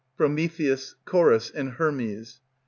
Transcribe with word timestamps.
PROMETHEUS, 0.17 0.95
CHORUS, 1.05 1.51
and 1.51 1.73
HERMES. 1.73 2.39